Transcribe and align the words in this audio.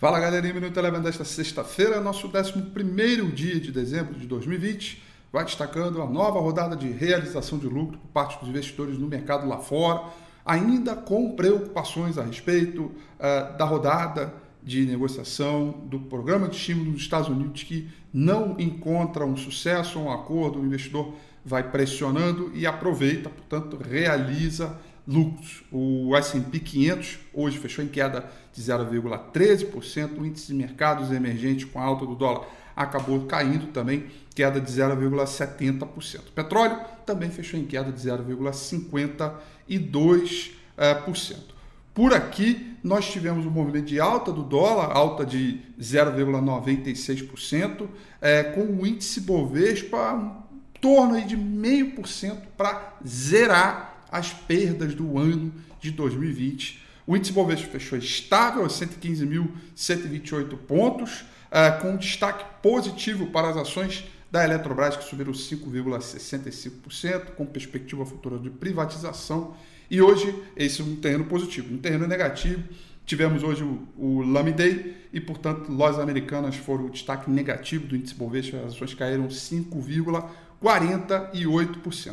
Fala 0.00 0.18
galerinha, 0.18 0.54
Minuto 0.54 0.78
Eleven 0.78 1.02
desta 1.02 1.26
sexta-feira, 1.26 2.00
nosso 2.00 2.26
11 2.26 2.52
dia 3.34 3.60
de 3.60 3.70
dezembro 3.70 4.14
de 4.14 4.26
2020, 4.26 5.02
vai 5.30 5.44
destacando 5.44 6.00
a 6.00 6.06
nova 6.08 6.40
rodada 6.40 6.74
de 6.74 6.88
realização 6.90 7.58
de 7.58 7.66
lucro 7.66 7.98
por 7.98 8.08
parte 8.08 8.38
dos 8.40 8.48
investidores 8.48 8.96
no 8.98 9.06
mercado 9.06 9.46
lá 9.46 9.58
fora, 9.58 10.04
ainda 10.42 10.96
com 10.96 11.32
preocupações 11.36 12.16
a 12.16 12.22
respeito 12.22 12.84
uh, 12.84 13.58
da 13.58 13.66
rodada 13.66 14.32
de 14.62 14.86
negociação 14.86 15.70
do 15.84 16.00
programa 16.00 16.48
de 16.48 16.56
estímulo 16.56 16.92
dos 16.92 17.02
Estados 17.02 17.28
Unidos 17.28 17.62
que 17.62 17.90
não 18.10 18.58
encontra 18.58 19.26
um 19.26 19.36
sucesso, 19.36 19.98
um 20.00 20.10
acordo, 20.10 20.62
o 20.62 20.64
investidor 20.64 21.12
vai 21.44 21.62
pressionando 21.70 22.50
e 22.54 22.66
aproveita, 22.66 23.28
portanto, 23.28 23.76
realiza 23.86 24.78
lucros. 25.10 25.64
O 25.72 26.14
S&P 26.16 26.60
500 26.60 27.18
hoje 27.34 27.58
fechou 27.58 27.84
em 27.84 27.88
queda 27.88 28.24
de 28.52 28.62
0,13%, 28.62 30.18
o 30.20 30.24
índice 30.24 30.46
de 30.48 30.54
mercados 30.54 31.10
emergentes 31.12 31.64
com 31.64 31.78
a 31.80 31.82
alta 31.84 32.06
do 32.06 32.14
dólar 32.14 32.46
acabou 32.76 33.22
caindo 33.26 33.66
também, 33.66 34.06
queda 34.34 34.60
de 34.60 34.70
0,70%. 34.70 36.28
O 36.28 36.32
petróleo 36.32 36.78
também 37.04 37.28
fechou 37.28 37.58
em 37.58 37.64
queda 37.66 37.90
de 37.92 38.00
0,52%. 38.00 39.32
Por 41.92 42.14
aqui, 42.14 42.76
nós 42.82 43.10
tivemos 43.10 43.44
um 43.44 43.50
movimento 43.50 43.84
de 43.86 44.00
alta 44.00 44.32
do 44.32 44.42
dólar, 44.44 44.92
alta 44.96 45.26
de 45.26 45.60
0,96%, 45.78 47.86
é, 48.22 48.44
com 48.44 48.60
o 48.62 48.86
índice 48.86 49.20
Bovespa 49.20 50.38
em 50.74 50.78
torno 50.80 51.20
de 51.20 51.36
0,5% 51.36 52.38
para 52.56 52.96
zerar 53.06 53.89
as 54.10 54.32
perdas 54.32 54.94
do 54.94 55.18
ano 55.18 55.52
de 55.80 55.90
2020. 55.92 56.82
O 57.06 57.16
índice 57.16 57.32
Bovespa 57.32 57.70
fechou 57.70 57.96
estável 57.98 58.62
a 58.64 58.68
115.128 58.68 60.56
pontos, 60.58 61.24
eh, 61.50 61.70
com 61.82 61.96
destaque 61.96 62.44
positivo 62.62 63.26
para 63.28 63.48
as 63.48 63.56
ações 63.56 64.04
da 64.30 64.44
Eletrobras, 64.44 64.96
que 64.96 65.02
subiram 65.04 65.32
5,65%, 65.32 67.32
com 67.36 67.44
perspectiva 67.46 68.04
futura 68.06 68.38
de 68.38 68.50
privatização. 68.50 69.56
E 69.90 70.00
hoje, 70.00 70.32
esse 70.56 70.80
é 70.80 70.84
um 70.84 70.94
terreno 70.96 71.24
positivo. 71.24 71.74
Um 71.74 71.78
terreno 71.78 72.06
negativo, 72.06 72.62
tivemos 73.04 73.42
hoje 73.42 73.64
o, 73.64 73.88
o 73.96 74.22
Day 74.54 74.94
e, 75.12 75.20
portanto, 75.20 75.72
lojas 75.72 75.98
americanas 75.98 76.54
foram 76.54 76.86
o 76.86 76.90
destaque 76.90 77.28
negativo 77.28 77.88
do 77.88 77.96
índice 77.96 78.14
Bovespa, 78.14 78.58
as 78.58 78.74
ações 78.74 78.94
caíram 78.94 79.26
5,48%. 79.26 82.12